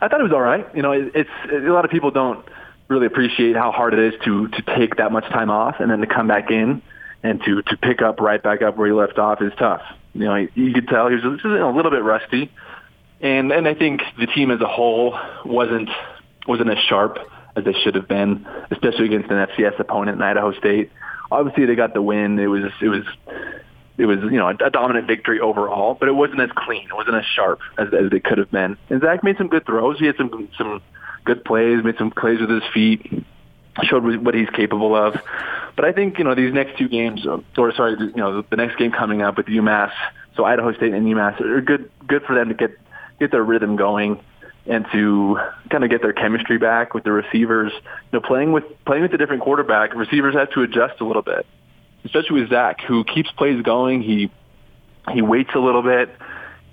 I 0.01 0.09
thought 0.09 0.19
it 0.19 0.23
was 0.23 0.33
all 0.33 0.41
right. 0.41 0.67
You 0.75 0.81
know, 0.81 0.91
it, 0.91 1.13
it's 1.15 1.29
a 1.50 1.71
lot 1.71 1.85
of 1.85 1.91
people 1.91 2.12
don't 2.12 2.45
really 2.89 3.05
appreciate 3.05 3.55
how 3.55 3.71
hard 3.71 3.93
it 3.93 4.00
is 4.00 4.13
to 4.25 4.50
to 4.50 4.62
take 4.75 4.97
that 4.97 5.12
much 5.12 5.23
time 5.29 5.50
off 5.50 5.79
and 5.79 5.89
then 5.89 6.00
to 6.00 6.07
come 6.07 6.27
back 6.27 6.51
in 6.51 6.81
and 7.23 7.41
to 7.43 7.62
to 7.62 7.77
pick 7.77 8.01
up 8.01 8.19
right 8.19 8.43
back 8.43 8.62
up 8.62 8.75
where 8.75 8.88
you 8.88 8.95
left 8.95 9.17
off 9.17 9.41
is 9.41 9.53
tough. 9.57 9.81
You 10.13 10.25
know, 10.25 10.36
you 10.36 10.74
could 10.74 10.88
tell 10.88 11.08
he 11.10 11.15
was 11.15 11.24
just 11.24 11.46
a 11.46 11.70
little 11.70 11.91
bit 11.91 12.03
rusty, 12.03 12.51
and 13.22 13.51
and 13.51 13.67
I 13.67 13.74
think 13.74 14.01
the 14.20 14.27
team 14.27 14.51
as 14.51 14.62
a 14.62 14.67
whole 14.67 15.17
wasn't 15.43 15.89
wasn't 16.48 16.70
as 16.70 16.77
sharp 16.88 17.17
as 17.55 17.63
they 17.65 17.74
should 17.74 17.96
have 17.96 18.08
been, 18.08 18.46
especially 18.72 19.05
against 19.05 19.29
an 19.29 19.48
FCS 19.48 19.79
opponent 19.79 20.17
in 20.17 20.22
Idaho 20.22 20.53
State. 20.53 20.91
Obviously, 21.32 21.65
they 21.65 21.75
got 21.75 21.93
the 21.93 22.01
win. 22.01 22.38
It 22.38 22.48
was 22.48 22.72
it 22.82 22.89
was 22.89 23.03
it 23.98 24.05
was 24.05 24.20
you 24.20 24.38
know 24.38 24.50
a, 24.50 24.65
a 24.65 24.70
dominant 24.70 25.08
victory 25.08 25.39
overall, 25.39 25.96
but 25.96 26.10
it 26.10 26.13
wasn't 26.13 26.41
as 26.41 26.50
clean. 26.55 26.86
It 26.86 26.96
wasn't 26.96 27.15
as 27.15 27.25
sharp 27.25 27.60
as, 27.77 27.88
as 27.88 28.12
it 28.12 28.24
could 28.24 28.38
have 28.38 28.51
been. 28.51 28.77
And 28.89 29.01
Zach 29.01 29.24
made 29.24 29.38
some 29.38 29.48
good 29.48 29.65
throws. 29.65 30.00
He 30.00 30.05
had 30.05 30.17
some 30.17 30.50
some 30.58 30.82
good 31.25 31.43
plays, 31.46 31.84
made 31.84 31.98
some 31.98 32.12
plays 32.12 32.39
with 32.39 32.50
his 32.50 32.63
feet, 32.74 33.25
showed 33.84 34.03
what 34.24 34.36
he's 34.36 34.50
capable 34.50 34.96
of. 34.96 35.15
But 35.75 35.86
I 35.86 35.92
think 35.92 36.18
you 36.18 36.24
know 36.24 36.36
these 36.36 36.53
next 36.53 36.77
two 36.77 36.88
games, 36.88 37.25
uh, 37.25 37.39
or 37.58 37.74
sorry, 37.74 37.96
you 38.00 38.15
know 38.15 38.44
the 38.48 38.56
next 38.56 38.77
game 38.77 38.92
coming 38.92 39.22
up 39.22 39.38
with 39.38 39.48
UMass, 39.48 39.92
so 40.36 40.46
Idaho 40.46 40.74
State 40.74 40.94
and 40.94 41.06
UMass 41.08 41.39
are 41.42 41.62
good 41.62 41.89
good 42.08 42.24
for 42.24 42.36
them 42.36 42.50
to 42.50 42.53
get 42.53 42.77
get 43.20 43.32
their 43.32 43.44
rhythm 43.44 43.75
going 43.75 44.20
and 44.65 44.86
to 44.92 45.38
kind 45.70 45.84
of 45.84 45.89
get 45.89 46.01
their 46.01 46.13
chemistry 46.13 46.58
back 46.58 46.94
with 46.94 47.03
the 47.03 47.12
receivers. 47.12 47.72
You 47.74 48.20
know, 48.20 48.22
playing 48.22 48.51
with 48.51 48.63
playing 48.86 49.03
with 49.03 49.13
a 49.13 49.18
different 49.18 49.42
quarterback, 49.42 49.94
receivers 49.96 50.36
have 50.36 50.51
to 50.51 50.62
adjust 50.62 51.01
a 51.01 51.06
little 51.06 51.22
bit, 51.22 51.46
especially 52.06 52.42
with 52.42 52.50
Zach, 52.50 52.82
who 52.82 53.03
keeps 53.03 53.32
plays 53.32 53.62
going. 53.62 54.01
He 54.01 54.32
he 55.12 55.22
waits 55.22 55.51
a 55.56 55.60
little 55.60 55.84
bit. 55.84 56.10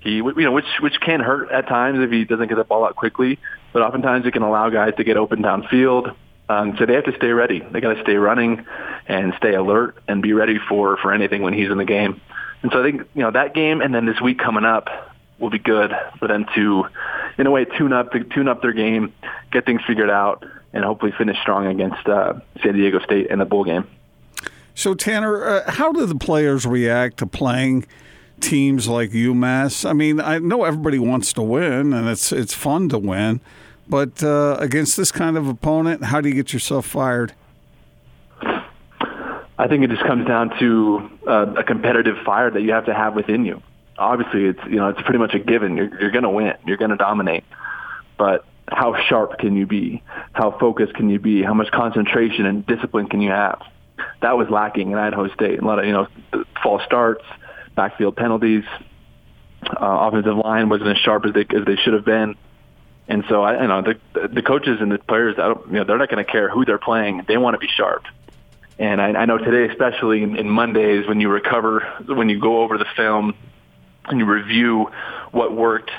He, 0.01 0.15
you 0.15 0.33
know, 0.35 0.51
which 0.51 0.65
which 0.79 0.99
can 0.99 1.19
hurt 1.19 1.51
at 1.51 1.67
times 1.67 1.99
if 2.01 2.11
he 2.11 2.25
doesn't 2.25 2.47
get 2.47 2.55
the 2.55 2.63
ball 2.63 2.85
out 2.85 2.95
quickly. 2.95 3.39
But 3.73 3.81
oftentimes 3.81 4.25
it 4.25 4.31
can 4.31 4.43
allow 4.43 4.69
guys 4.69 4.93
to 4.97 5.03
get 5.03 5.17
open 5.17 5.41
downfield. 5.41 6.15
Um, 6.51 6.75
so 6.77 6.85
they 6.85 6.93
have 6.93 7.05
to 7.05 7.15
stay 7.15 7.31
ready. 7.31 7.59
They 7.59 7.79
got 7.79 7.93
to 7.93 8.01
stay 8.01 8.15
running, 8.15 8.65
and 9.07 9.33
stay 9.37 9.53
alert 9.53 9.97
and 10.07 10.21
be 10.21 10.33
ready 10.33 10.57
for 10.69 10.97
for 10.97 11.13
anything 11.13 11.41
when 11.41 11.53
he's 11.53 11.69
in 11.69 11.77
the 11.77 11.85
game. 11.85 12.19
And 12.61 12.71
so 12.71 12.79
I 12.79 12.83
think 12.83 13.07
you 13.15 13.21
know 13.21 13.31
that 13.31 13.53
game, 13.53 13.81
and 13.81 13.93
then 13.95 14.05
this 14.05 14.19
week 14.21 14.39
coming 14.39 14.65
up 14.65 14.89
will 15.39 15.49
be 15.49 15.59
good 15.59 15.91
for 16.19 16.27
them 16.27 16.45
to, 16.55 16.85
in 17.37 17.47
a 17.47 17.51
way, 17.51 17.65
tune 17.65 17.93
up 17.93 18.11
tune 18.31 18.47
up 18.47 18.61
their 18.61 18.73
game, 18.73 19.13
get 19.51 19.65
things 19.65 19.81
figured 19.87 20.09
out, 20.09 20.45
and 20.73 20.83
hopefully 20.83 21.13
finish 21.17 21.39
strong 21.41 21.67
against 21.67 22.05
uh, 22.07 22.33
San 22.61 22.73
Diego 22.73 22.99
State 22.99 23.27
in 23.27 23.39
the 23.39 23.45
bowl 23.45 23.63
game. 23.63 23.87
So 24.75 24.93
Tanner, 24.93 25.45
uh, 25.45 25.71
how 25.71 25.91
do 25.91 26.05
the 26.05 26.15
players 26.15 26.65
react 26.65 27.17
to 27.17 27.27
playing? 27.27 27.85
teams 28.39 28.87
like 28.87 29.11
UMass. 29.11 29.87
I 29.87 29.93
mean, 29.93 30.19
I 30.19 30.39
know 30.39 30.63
everybody 30.63 30.97
wants 30.97 31.31
to 31.33 31.43
win, 31.43 31.93
and 31.93 32.09
it's 32.09 32.31
it's 32.31 32.55
fun 32.55 32.89
to 32.89 32.97
win, 32.97 33.39
but 33.91 34.23
uh, 34.23 34.55
against 34.61 34.95
this 34.95 35.11
kind 35.11 35.35
of 35.35 35.49
opponent, 35.49 36.05
how 36.05 36.21
do 36.21 36.29
you 36.29 36.33
get 36.33 36.53
yourself 36.53 36.85
fired? 36.85 37.33
I 38.41 39.67
think 39.67 39.83
it 39.83 39.89
just 39.89 40.03
comes 40.03 40.25
down 40.25 40.57
to 40.59 41.11
uh, 41.27 41.53
a 41.57 41.63
competitive 41.63 42.15
fire 42.25 42.49
that 42.49 42.61
you 42.61 42.71
have 42.71 42.85
to 42.85 42.93
have 42.93 43.15
within 43.15 43.43
you. 43.45 43.61
Obviously, 43.97 44.45
it's 44.45 44.61
you 44.65 44.77
know 44.77 44.87
it's 44.87 45.01
pretty 45.01 45.19
much 45.19 45.33
a 45.35 45.39
given. 45.39 45.75
You're, 45.75 45.99
you're 45.99 46.09
going 46.09 46.23
to 46.23 46.29
win. 46.29 46.53
You're 46.65 46.77
going 46.77 46.91
to 46.91 46.97
dominate, 46.97 47.43
but 48.17 48.45
how 48.69 48.95
sharp 49.09 49.37
can 49.39 49.57
you 49.57 49.67
be? 49.67 50.01
How 50.31 50.57
focused 50.57 50.93
can 50.93 51.09
you 51.09 51.19
be? 51.19 51.43
How 51.43 51.53
much 51.53 51.69
concentration 51.71 52.45
and 52.45 52.65
discipline 52.65 53.07
can 53.07 53.19
you 53.19 53.31
have? 53.31 53.61
That 54.21 54.37
was 54.37 54.47
lacking 54.49 54.91
in 54.91 54.97
Idaho 54.97 55.27
State. 55.33 55.59
A 55.59 55.65
lot 55.65 55.79
of 55.79 55.85
you 55.85 55.91
know 55.91 56.07
false 56.63 56.81
starts, 56.85 57.25
backfield 57.75 58.15
penalties. 58.15 58.63
Uh, 59.63 60.07
offensive 60.07 60.37
line 60.37 60.69
wasn't 60.69 60.89
as 60.91 60.97
sharp 60.97 61.25
as 61.25 61.33
they 61.33 61.41
as 61.41 61.65
they 61.65 61.75
should 61.75 61.93
have 61.93 62.05
been. 62.05 62.35
And 63.07 63.23
so 63.27 63.43
I, 63.43 63.61
you 63.61 63.67
know, 63.67 63.81
the 63.81 64.27
the 64.27 64.41
coaches 64.41 64.77
and 64.79 64.91
the 64.91 64.99
players, 64.99 65.35
I 65.37 65.49
don't, 65.49 65.67
you 65.67 65.73
know, 65.73 65.83
they're 65.83 65.97
not 65.97 66.09
going 66.09 66.23
to 66.23 66.31
care 66.31 66.49
who 66.49 66.65
they're 66.65 66.77
playing. 66.77 67.25
They 67.27 67.37
want 67.37 67.55
to 67.55 67.59
be 67.59 67.67
sharp. 67.67 68.05
And 68.79 69.01
I, 69.01 69.09
I 69.09 69.25
know 69.25 69.37
today, 69.37 69.71
especially 69.71 70.23
in, 70.23 70.35
in 70.37 70.49
Mondays, 70.49 71.07
when 71.07 71.19
you 71.19 71.29
recover, 71.29 71.81
when 72.07 72.29
you 72.29 72.39
go 72.39 72.63
over 72.63 72.77
the 72.77 72.85
film 72.95 73.35
and 74.05 74.19
you 74.19 74.25
review 74.25 74.89
what 75.31 75.55
worked 75.55 75.91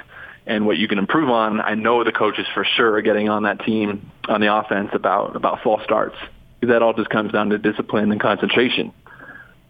and 0.47 0.67
what 0.67 0.79
you 0.79 0.89
can 0.89 0.99
improve 0.99 1.29
on, 1.29 1.61
I 1.61 1.75
know 1.75 2.03
the 2.03 2.13
coaches 2.13 2.47
for 2.55 2.65
sure 2.65 2.95
are 2.97 3.03
getting 3.03 3.29
on 3.29 3.45
that 3.45 3.65
team 3.65 4.11
on 4.29 4.41
the 4.41 4.53
offense 4.53 4.91
about 4.93 5.37
about 5.37 5.63
false 5.63 5.83
starts. 5.85 6.17
That 6.63 6.83
all 6.83 6.93
just 6.93 7.11
comes 7.11 7.33
down 7.33 7.51
to 7.51 7.59
discipline 7.59 8.11
and 8.11 8.21
concentration. 8.21 8.93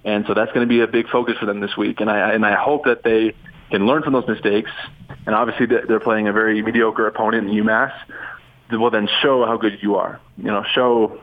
And 0.04 0.24
so 0.26 0.34
that's 0.34 0.52
going 0.52 0.66
to 0.66 0.72
be 0.72 0.80
a 0.80 0.86
big 0.86 1.08
focus 1.08 1.36
for 1.38 1.46
them 1.46 1.60
this 1.60 1.76
week. 1.76 2.00
And 2.00 2.10
I 2.10 2.32
and 2.32 2.44
I 2.46 2.54
hope 2.54 2.84
that 2.84 3.02
they 3.02 3.34
can 3.72 3.86
learn 3.86 4.02
from 4.02 4.12
those 4.12 4.28
mistakes. 4.28 4.70
And 5.26 5.34
obviously, 5.34 5.66
they're 5.66 6.00
playing 6.00 6.28
a 6.28 6.32
very 6.32 6.62
mediocre 6.62 7.06
opponent 7.06 7.48
in 7.48 7.64
UMass. 7.64 7.92
Will 8.70 8.90
then 8.90 9.08
show 9.20 9.44
how 9.44 9.56
good 9.58 9.78
you 9.82 9.96
are. 9.96 10.20
You 10.38 10.44
know, 10.44 10.64
show 10.72 11.20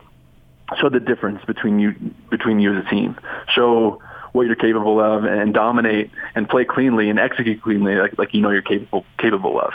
show 0.79 0.89
the 0.89 0.99
difference 0.99 1.43
between 1.45 1.79
you 1.79 1.95
between 2.29 2.59
you 2.59 2.77
as 2.77 2.85
a 2.85 2.89
team. 2.89 3.17
Show 3.47 4.01
what 4.33 4.45
you're 4.45 4.55
capable 4.55 4.99
of 4.99 5.23
and 5.23 5.53
dominate 5.53 6.11
and 6.35 6.47
play 6.47 6.65
cleanly 6.65 7.09
and 7.09 7.17
execute 7.17 7.61
cleanly 7.63 7.95
like, 7.95 8.17
like 8.19 8.33
you 8.33 8.41
know 8.41 8.51
you're 8.51 8.61
capable 8.61 9.03
capable 9.17 9.59
of. 9.59 9.73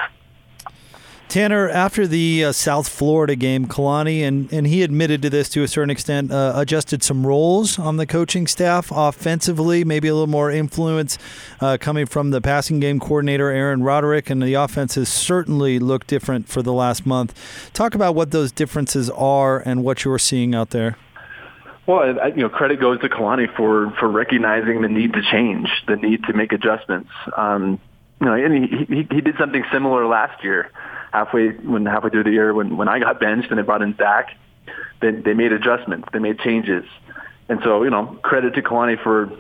Tanner, 1.29 1.69
after 1.69 2.07
the 2.07 2.45
uh, 2.45 2.53
South 2.53 2.89
Florida 2.89 3.35
game, 3.35 3.67
Kalani, 3.67 4.21
and, 4.21 4.53
and 4.53 4.67
he 4.67 4.83
admitted 4.83 5.23
to 5.23 5.31
this 5.31 5.49
to 5.51 5.63
a 5.63 5.69
certain 5.69 5.91
extent, 5.91 6.31
uh, 6.31 6.53
adjusted 6.55 7.03
some 7.03 7.27
roles 7.27 7.79
on 7.79 7.97
the 7.97 8.07
coaching 8.07 8.47
staff 8.47 8.93
offensively, 8.95 9.85
maybe 9.85 10.09
a 10.09 10.15
little 10.15 10.29
more 10.29 10.51
influence 10.51 11.19
uh, 11.61 11.77
coming 11.81 12.07
from 12.07 12.31
the 12.31 12.41
passing 12.41 12.79
game 12.79 13.01
coordinator, 13.01 13.51
Aaron 13.51 13.83
Roderick, 13.83 14.31
and 14.31 14.43
the 14.43 14.55
offense 14.55 14.95
has 14.95 15.09
certainly 15.09 15.79
looked 15.79 16.07
different 16.07 16.49
for 16.49 16.63
the 16.63 16.73
last 16.73 17.05
month. 17.05 17.71
Talk 17.73 17.95
about 17.95 18.15
what 18.15 18.31
those 18.31 18.53
differences 18.53 19.11
are 19.11 19.59
and 19.61 19.83
what 19.83 20.05
you're 20.05 20.19
seeing 20.19 20.55
out 20.55 20.71
there. 20.71 20.97
Well, 21.87 22.07
you 22.29 22.43
know, 22.43 22.49
credit 22.49 22.81
goes 22.81 23.01
to 23.01 23.09
Kalani 23.09 23.55
for, 23.57 23.91
for 23.99 24.09
recognizing 24.09 24.83
the 24.83 24.89
need 24.89 25.13
to 25.15 25.23
change, 25.23 25.69
the 25.87 25.97
need 25.97 26.25
to 26.25 26.33
make 26.33 26.53
adjustments. 26.53 27.11
Um, 27.37 27.81
you 28.21 28.27
know, 28.27 28.35
and 28.35 28.65
he, 28.65 28.85
he, 28.87 28.95
he 29.11 29.21
did 29.21 29.37
something 29.39 29.65
similar 29.71 30.07
last 30.07 30.43
year 30.43 30.71
halfway 31.15 31.51
when 31.51 31.87
halfway 31.87 32.11
through 32.11 32.25
the 32.25 32.33
year 32.33 32.53
when 32.53 32.77
when 32.77 32.89
I 32.89 32.99
got 32.99 33.21
benched 33.21 33.49
and 33.51 33.59
they 33.59 33.63
brought 33.63 33.83
in 33.83 33.97
Zach, 33.97 34.37
they 35.01 35.13
they 35.13 35.33
made 35.33 35.53
adjustments, 35.53 36.09
they 36.13 36.19
made 36.19 36.41
changes, 36.41 36.85
and 37.49 37.61
so 37.63 37.85
you 37.85 37.91
know 37.91 38.19
credit 38.23 38.55
to 38.55 38.63
Kalani 38.63 39.01
for 39.01 39.31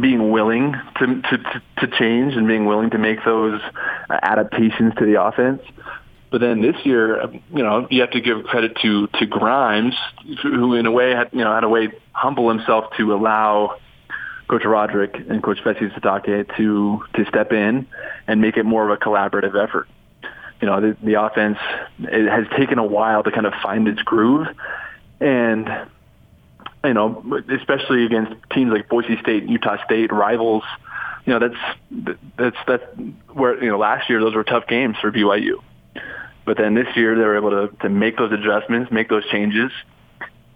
being 0.00 0.30
willing 0.30 0.74
to 0.98 1.06
to 1.22 1.62
to, 1.80 1.86
change 1.98 2.34
and 2.34 2.48
being 2.48 2.64
willing 2.64 2.88
to 2.90 2.98
make 2.98 3.22
those 3.24 3.60
uh, 4.08 4.18
adaptations 4.22 4.94
to 4.98 5.04
the 5.04 5.22
offense. 5.22 5.60
But 6.30 6.40
then 6.40 6.62
this 6.62 6.76
year, 6.84 7.20
um, 7.20 7.42
you 7.52 7.62
know, 7.62 7.86
you 7.90 8.00
have 8.00 8.12
to 8.12 8.22
give 8.22 8.44
credit 8.44 8.74
to 8.80 9.08
to 9.18 9.26
Grimes, 9.26 9.94
who 10.42 10.74
in 10.74 10.86
a 10.86 10.90
way 10.90 11.10
had 11.10 11.28
you 11.32 11.44
know 11.44 11.54
had 11.54 11.64
a 11.64 11.68
way 11.68 11.92
humble 12.12 12.48
himself 12.48 12.84
to 12.96 13.12
allow 13.12 13.76
Coach 14.48 14.64
Roderick 14.64 15.16
and 15.28 15.42
Coach 15.42 15.58
Fesi 15.62 15.92
Sitake 15.94 16.56
to 16.56 17.04
to 17.14 17.26
step 17.26 17.52
in 17.52 17.86
and 18.26 18.40
make 18.40 18.56
it 18.56 18.64
more 18.64 18.90
of 18.90 18.90
a 18.90 18.96
collaborative 18.96 19.54
effort 19.62 19.86
you 20.62 20.66
know, 20.66 20.80
the, 20.80 20.96
the 21.02 21.20
offense 21.20 21.58
it 21.98 22.30
has 22.30 22.46
taken 22.56 22.78
a 22.78 22.84
while 22.84 23.24
to 23.24 23.32
kind 23.32 23.46
of 23.46 23.52
find 23.62 23.88
its 23.88 24.00
groove. 24.02 24.46
And, 25.20 25.68
you 26.84 26.94
know, 26.94 27.42
especially 27.50 28.06
against 28.06 28.34
teams 28.52 28.70
like 28.70 28.88
Boise 28.88 29.18
State, 29.20 29.48
Utah 29.48 29.84
State, 29.84 30.12
rivals, 30.12 30.62
you 31.26 31.32
know, 31.32 31.40
that's, 31.40 32.14
that's, 32.36 32.56
that's 32.68 32.84
where, 33.32 33.62
you 33.62 33.70
know, 33.70 33.78
last 33.78 34.08
year 34.08 34.20
those 34.20 34.36
were 34.36 34.44
tough 34.44 34.68
games 34.68 34.96
for 35.00 35.10
BYU. 35.10 35.60
But 36.44 36.58
then 36.58 36.74
this 36.74 36.88
year 36.96 37.16
they 37.16 37.24
were 37.24 37.36
able 37.36 37.50
to, 37.50 37.76
to 37.78 37.88
make 37.88 38.16
those 38.16 38.32
adjustments, 38.32 38.92
make 38.92 39.08
those 39.08 39.26
changes. 39.30 39.72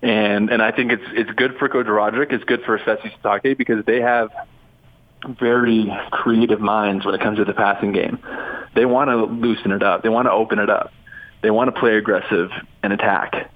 And, 0.03 0.51
and 0.51 0.63
I 0.63 0.71
think 0.71 0.93
it's, 0.93 1.05
it's 1.13 1.31
good 1.33 1.57
for 1.59 1.69
Coach 1.69 1.87
Roderick. 1.87 2.33
It's 2.33 2.45
good 2.45 2.63
for 2.63 2.79
Fesi 2.79 3.13
Sitake 3.21 3.59
because 3.59 3.85
they 3.87 4.01
have 4.01 4.31
very 5.29 5.93
creative 6.11 6.61
minds 6.61 7.05
when 7.05 7.15
it 7.15 7.21
comes 7.21 7.39
to 7.39 7.45
the 7.45 7.55
passing 7.55 7.93
game. 7.93 8.19
They 8.75 8.85
want 8.85 9.11
to 9.11 9.25
loosen 9.25 9.73
it 9.73 9.83
up. 9.83 10.03
They 10.03 10.09
want 10.09 10.27
to 10.27 10.33
open 10.33 10.59
it 10.59 10.71
up. 10.71 10.93
They 11.43 11.51
want 11.51 11.75
to 11.75 11.81
play 11.81 11.97
aggressive 11.97 12.51
and 12.83 12.93
attack. 12.93 13.51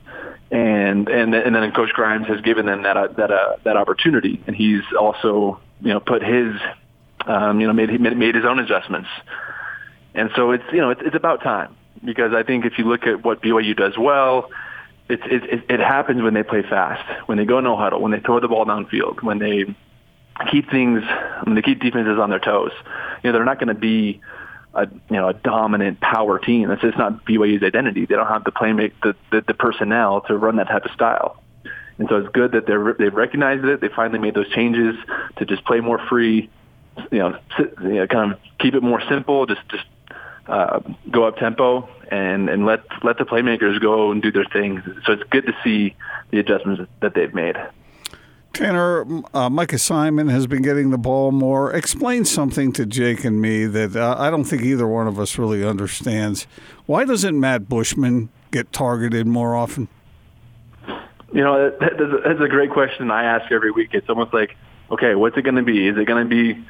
And 0.51 1.09
and 1.09 1.35
and 1.35 1.55
then 1.55 1.73
Coach 1.73 1.91
Grimes 1.91 2.27
has 2.27 2.41
given 2.41 2.67
them 2.67 2.83
that 2.83 2.97
uh, 2.97 3.09
that 3.17 3.31
uh, 3.31 3.57
that 3.65 3.77
opportunity, 3.77 4.43
and 4.49 4.57
he's 4.57 4.83
also 4.99 5.61
you 5.81 5.93
know 5.93 6.01
put 6.01 6.23
his 6.23 6.57
um, 7.27 7.61
you 7.61 7.69
know 7.69 7.73
made 7.73 8.01
made 8.01 8.35
his 8.35 8.45
own 8.45 8.59
adjustments. 8.59 9.09
And 10.15 10.31
so 10.35 10.51
it's 10.51 10.65
you 10.73 10.81
know 10.81 10.91
it's, 10.91 11.03
it's 11.05 11.15
about 11.15 11.43
time 11.45 11.77
because 12.05 12.33
I 12.35 12.43
think 12.43 12.65
if 12.65 12.79
you 12.79 12.85
look 12.85 13.07
at 13.07 13.25
what 13.25 13.43
BYU 13.43 13.77
does 13.77 13.97
well, 13.97 14.51
it's 15.09 15.23
it, 15.27 15.65
it 15.69 15.81
happens 15.81 16.23
when 16.23 16.35
they 16.35 16.43
play 16.43 16.63
fast, 16.63 17.05
when 17.29 17.39
they 17.39 17.45
go 17.45 17.61
no 17.61 17.77
huddle, 17.77 18.01
when 18.01 18.11
they 18.11 18.21
throw 18.21 18.41
the 18.41 18.49
ball 18.49 18.65
downfield, 18.65 19.23
when 19.23 19.39
they 19.39 19.75
keep 20.51 20.71
things, 20.71 21.03
when 21.45 21.55
they 21.55 21.63
keep 21.63 21.81
defenses 21.81 22.19
on 22.19 22.31
their 22.31 22.39
toes. 22.39 22.73
You 23.23 23.31
know 23.31 23.33
they're 23.33 23.45
not 23.45 23.59
going 23.59 23.69
to 23.69 23.75
be 23.75 24.21
a 24.75 24.87
you 24.87 25.17
know 25.17 25.29
a 25.29 25.35
dominant 25.35 26.01
power 26.01 26.39
team. 26.39 26.69
That's 26.69 26.83
just 26.83 26.99
not 26.99 27.25
BYU's 27.25 27.63
identity. 27.63 28.07
They 28.07 28.15
don't 28.15 28.27
have 28.27 28.45
the 28.45 28.53
playmate 28.53 28.95
the, 29.03 29.17
the 29.31 29.43
the 29.43 29.55
personnel 29.55 30.23
to 30.23 30.37
run 30.37 30.57
that 30.57 30.69
type 30.69 30.85
of 30.85 30.93
style. 30.93 31.43
And 31.99 32.09
so 32.09 32.17
it's 32.17 32.29
good 32.33 32.53
that 32.53 32.67
they're 32.67 32.95
they've 32.99 33.15
recognized 33.15 33.65
it. 33.65 33.81
They 33.81 33.89
finally 33.89 34.19
made 34.19 34.35
those 34.35 34.49
changes 34.51 34.97
to 35.37 35.45
just 35.45 35.65
play 35.65 35.81
more 35.81 35.99
free. 36.09 36.49
You 37.11 37.19
know, 37.19 37.39
sit, 37.57 37.75
you 37.83 37.95
know 37.95 38.07
kind 38.07 38.33
of 38.33 38.39
keep 38.59 38.75
it 38.75 38.83
more 38.83 39.03
simple. 39.09 39.47
Just 39.47 39.61
just 39.69 39.85
uh, 40.47 40.81
go 41.11 41.25
up 41.25 41.37
tempo 41.37 41.89
and 42.11 42.49
and 42.49 42.65
let 42.65 42.81
let 43.03 43.19
the 43.19 43.25
playmakers 43.25 43.81
go 43.81 44.11
and 44.13 44.23
do 44.23 44.33
their 44.33 44.47
things. 44.47 44.83
So 45.05 45.13
it's 45.13 45.23
good 45.31 45.47
to 45.47 45.53
see 45.63 45.95
the 46.31 46.39
adjustments 46.39 46.91
that 47.01 47.15
they've 47.15 47.35
made. 47.35 47.57
Tanner, 48.61 49.07
uh, 49.33 49.49
Micah 49.49 49.79
Simon 49.79 50.29
has 50.29 50.47
been 50.47 50.61
getting 50.61 50.91
the 50.91 50.99
ball 50.99 51.33
more. 51.33 51.73
Explain 51.73 52.27
something 52.27 52.73
to 52.75 52.85
Jake 52.85 53.25
and 53.25 53.41
me 53.41 53.65
that 53.65 53.97
uh, 53.97 54.17
I 54.19 54.29
don't 54.29 54.45
think 54.45 54.61
either 54.61 54.87
one 54.87 55.09
of 55.09 55.19
us 55.19 55.39
really 55.39 55.65
understands. 55.65 56.47
Why 56.85 57.07
doesn't 57.07 57.41
Matt 57.41 57.71
Bushman 57.71 58.29
get 58.51 58.71
targeted 58.71 59.27
more 59.27 59.57
often? 59.57 59.89
You 61.33 61.43
know, 61.43 61.71
that's 61.81 62.41
a 62.41 62.49
great 62.49 62.71
question 62.71 63.11
I 63.11 63.25
ask 63.25 63.51
every 63.51 63.71
week. 63.71 63.91
It's 63.95 64.11
almost 64.11 64.35
like, 64.35 64.55
okay, 64.91 65.15
what's 65.15 65.39
it 65.39 65.43
going 65.43 65.55
to 65.55 65.63
be? 65.63 65.89
Is 65.89 65.97
it 65.97 66.05
going 66.05 66.29
to 66.29 66.29
be, 66.29 66.63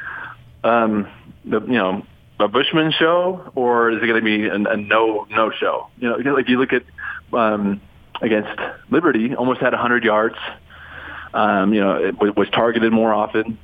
um, 0.62 1.08
the 1.44 1.60
you 1.62 1.72
know, 1.72 2.06
a 2.38 2.46
Bushman 2.46 2.92
show, 2.92 3.50
or 3.56 3.90
is 3.90 4.00
it 4.00 4.06
going 4.06 4.20
to 4.20 4.24
be 4.24 4.46
a, 4.46 4.54
a 4.54 4.76
no 4.76 5.26
no 5.28 5.50
show? 5.50 5.88
You 5.98 6.10
know, 6.10 6.34
like 6.34 6.48
you 6.48 6.56
look 6.60 6.72
at 6.72 6.84
um, 7.32 7.80
against 8.22 8.60
Liberty, 8.90 9.34
almost 9.34 9.60
had 9.60 9.72
100 9.72 10.04
yards 10.04 10.36
um, 11.34 11.72
you 11.72 11.80
know, 11.80 11.96
it 11.96 12.36
was 12.36 12.48
targeted 12.50 12.92
more 12.92 13.12
often. 13.12 13.58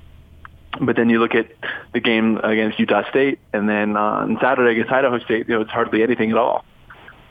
But 0.81 0.97
then 0.97 1.09
you 1.09 1.21
look 1.21 1.35
at 1.35 1.49
the 1.95 2.01
game 2.01 2.37
against 2.39 2.79
Utah 2.79 3.09
State, 3.09 3.39
and 3.53 3.69
then 3.69 3.97
on 3.97 4.39
Saturday 4.41 4.73
against 4.73 4.93
Idaho 4.93 5.19
State, 5.21 5.49
you 5.49 5.55
know, 5.55 5.63
it's 5.63 5.71
hardly 5.71 6.03
anything 6.03 6.31
at 6.31 6.37
all. 6.37 6.65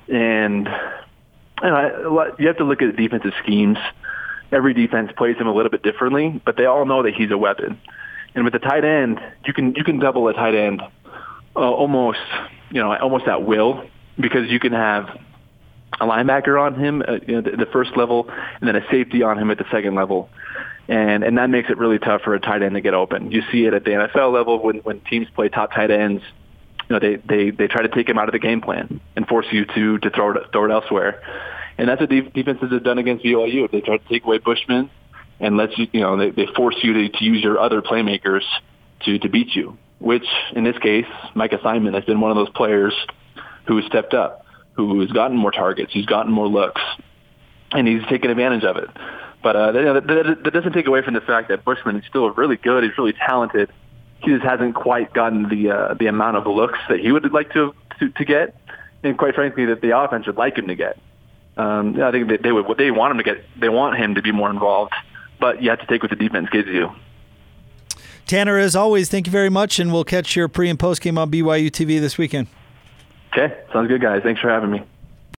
And 0.07 0.67
you, 1.61 1.69
know, 1.69 2.33
you 2.39 2.47
have 2.47 2.57
to 2.57 2.63
look 2.63 2.81
at 2.81 2.95
defensive 2.95 3.33
schemes. 3.43 3.77
Every 4.51 4.73
defense 4.73 5.11
plays 5.15 5.37
him 5.37 5.47
a 5.47 5.53
little 5.53 5.69
bit 5.69 5.83
differently, 5.83 6.41
but 6.43 6.57
they 6.57 6.65
all 6.65 6.85
know 6.85 7.03
that 7.03 7.13
he's 7.13 7.31
a 7.31 7.37
weapon. 7.37 7.79
And 8.33 8.43
with 8.43 8.53
the 8.53 8.59
tight 8.59 8.83
end, 8.83 9.19
you 9.45 9.53
can 9.53 9.75
you 9.75 9.83
can 9.83 9.99
double 9.99 10.27
a 10.27 10.33
tight 10.33 10.55
end 10.55 10.81
uh, 11.55 11.59
almost 11.59 12.19
you 12.69 12.81
know 12.81 12.95
almost 12.97 13.27
at 13.27 13.43
will 13.43 13.85
because 14.19 14.49
you 14.49 14.59
can 14.59 14.73
have 14.73 15.19
a 15.99 16.05
linebacker 16.05 16.61
on 16.61 16.75
him, 16.75 17.03
uh, 17.07 17.13
you 17.25 17.35
know, 17.35 17.41
the, 17.41 17.57
the 17.57 17.65
first 17.67 17.95
level, 17.95 18.29
and 18.29 18.67
then 18.67 18.75
a 18.75 18.85
safety 18.91 19.23
on 19.23 19.37
him 19.37 19.51
at 19.51 19.57
the 19.57 19.65
second 19.71 19.95
level. 19.95 20.29
And 20.87 21.23
and 21.23 21.37
that 21.37 21.49
makes 21.49 21.69
it 21.69 21.77
really 21.77 21.99
tough 21.99 22.21
for 22.21 22.35
a 22.35 22.39
tight 22.39 22.61
end 22.61 22.75
to 22.75 22.81
get 22.81 22.93
open. 22.93 23.31
You 23.31 23.41
see 23.51 23.65
it 23.65 23.73
at 23.73 23.83
the 23.85 23.91
NFL 23.91 24.31
level 24.33 24.61
when 24.61 24.77
when 24.77 24.99
teams 25.01 25.27
play 25.33 25.49
top 25.49 25.73
tight 25.73 25.89
ends. 25.89 26.21
You 26.87 26.93
know, 26.93 26.99
they 26.99 27.15
they 27.15 27.49
they 27.49 27.67
try 27.67 27.81
to 27.81 27.89
take 27.89 28.07
him 28.07 28.19
out 28.19 28.29
of 28.29 28.33
the 28.33 28.39
game 28.39 28.61
plan 28.61 29.01
and 29.15 29.27
force 29.27 29.47
you 29.51 29.65
to 29.65 29.97
to 29.97 30.09
throw 30.11 30.33
it 30.33 30.43
throw 30.51 30.65
it 30.65 30.71
elsewhere. 30.71 31.21
And 31.77 31.89
that's 31.89 31.99
what 31.99 32.09
defenses 32.09 32.71
have 32.71 32.83
done 32.83 32.99
against 32.99 33.25
BYU. 33.25 33.69
They 33.69 33.81
try 33.81 33.97
to 33.97 34.07
take 34.07 34.23
away 34.23 34.37
Bushman 34.37 34.89
and 35.39 35.57
let 35.57 35.77
you, 35.77 35.87
you 35.91 36.01
know, 36.01 36.17
they, 36.17 36.29
they 36.29 36.47
force 36.55 36.75
you 36.81 36.93
to, 36.93 37.09
to 37.09 37.23
use 37.23 37.43
your 37.43 37.59
other 37.59 37.81
playmakers 37.81 38.43
to, 39.01 39.19
to 39.19 39.29
beat 39.29 39.55
you, 39.55 39.77
which 39.99 40.25
in 40.55 40.63
this 40.63 40.77
case, 40.77 41.07
Micah 41.33 41.59
Simon 41.61 41.93
has 41.93 42.05
been 42.05 42.21
one 42.21 42.31
of 42.31 42.37
those 42.37 42.49
players 42.49 42.93
who 43.67 43.77
has 43.77 43.85
stepped 43.87 44.13
up, 44.13 44.44
who 44.75 44.99
has 45.01 45.11
gotten 45.11 45.37
more 45.37 45.51
targets, 45.51 45.91
he's 45.93 46.05
gotten 46.05 46.31
more 46.31 46.47
looks, 46.47 46.81
and 47.71 47.87
he's 47.87 48.03
taken 48.07 48.29
advantage 48.29 48.63
of 48.63 48.77
it. 48.77 48.89
But 49.41 49.55
uh, 49.55 49.71
that, 49.73 50.07
that, 50.07 50.43
that 50.43 50.53
doesn't 50.53 50.73
take 50.73 50.87
away 50.87 51.01
from 51.01 51.13
the 51.13 51.21
fact 51.21 51.49
that 51.49 51.63
Bushman 51.63 51.97
is 51.97 52.05
still 52.09 52.29
really 52.31 52.57
good. 52.57 52.83
He's 52.83 52.97
really 52.97 53.13
talented. 53.13 53.71
He 54.21 54.31
just 54.31 54.43
hasn't 54.43 54.75
quite 54.75 55.13
gotten 55.13 55.49
the 55.49 55.69
uh, 55.69 55.93
the 55.93 56.07
amount 56.07 56.37
of 56.37 56.47
looks 56.47 56.79
that 56.89 56.99
he 56.99 57.11
would 57.11 57.31
like 57.31 57.53
to, 57.53 57.75
to 57.99 58.09
to 58.09 58.25
get, 58.25 58.55
and 59.03 59.17
quite 59.17 59.35
frankly, 59.35 59.65
that 59.65 59.81
the 59.81 59.97
offense 59.97 60.25
would 60.25 60.37
like 60.37 60.57
him 60.57 60.67
to 60.67 60.75
get. 60.75 60.97
Um, 61.57 62.01
I 62.01 62.11
think 62.11 62.41
they 62.41 62.51
would. 62.51 62.65
They 62.77 62.91
want 62.91 63.11
him 63.11 63.17
to 63.17 63.23
get. 63.23 63.45
They 63.59 63.69
want 63.69 63.97
him 63.97 64.15
to 64.15 64.21
be 64.21 64.31
more 64.31 64.49
involved, 64.49 64.93
but 65.39 65.61
you 65.61 65.69
have 65.69 65.79
to 65.79 65.85
take 65.85 66.01
what 66.01 66.09
the 66.09 66.15
defense 66.15 66.49
gives 66.49 66.67
you. 66.67 66.91
Tanner, 68.25 68.57
as 68.57 68.75
always, 68.75 69.09
thank 69.09 69.27
you 69.27 69.31
very 69.31 69.51
much, 69.51 69.77
and 69.77 69.93
we'll 69.93 70.03
catch 70.03 70.35
your 70.35 70.47
pre 70.47 70.69
and 70.69 70.79
post 70.79 71.01
game 71.01 71.17
on 71.17 71.29
BYU 71.29 71.69
TV 71.69 71.99
this 71.99 72.17
weekend. 72.17 72.47
Okay, 73.37 73.53
sounds 73.73 73.89
good, 73.89 74.01
guys. 74.01 74.21
Thanks 74.23 74.39
for 74.39 74.49
having 74.49 74.71
me. 74.71 74.81